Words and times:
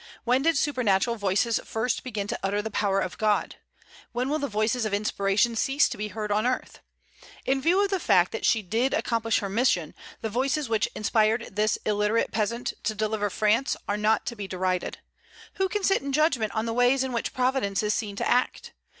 When 0.23 0.41
did 0.41 0.57
supernatural 0.57 1.15
voices 1.15 1.59
first 1.63 2.03
begin 2.03 2.25
to 2.25 2.39
utter 2.41 2.63
the 2.63 2.71
power 2.71 2.99
of 3.01 3.19
God? 3.19 3.57
When 4.13 4.29
will 4.29 4.39
the 4.39 4.47
voices 4.47 4.83
of 4.83 4.95
inspiration 4.95 5.55
cease 5.55 5.87
to 5.89 5.95
be 5.99 6.07
heard 6.07 6.31
on 6.31 6.47
earth? 6.47 6.79
In 7.45 7.61
view 7.61 7.83
of 7.83 7.91
the 7.91 7.99
fact 7.99 8.31
that 8.31 8.43
she 8.43 8.63
did 8.63 8.95
accomplish 8.95 9.37
her 9.41 9.47
mission, 9.49 9.93
the 10.21 10.27
voices 10.29 10.67
which 10.67 10.89
inspired 10.95 11.55
this 11.55 11.77
illiterate 11.85 12.31
peasant 12.31 12.73
to 12.81 12.95
deliver 12.95 13.29
France 13.29 13.77
are 13.87 13.95
not 13.95 14.25
to 14.25 14.35
be 14.35 14.47
derided. 14.47 14.97
Who 15.57 15.69
can 15.69 15.83
sit 15.83 16.01
in 16.01 16.11
judgment 16.13 16.55
on 16.55 16.65
the 16.65 16.73
ways 16.73 17.03
in 17.03 17.11
which 17.13 17.31
Providence 17.35 17.83
is 17.83 17.93
seen 17.93 18.15
to 18.15 18.27
act? 18.27 18.73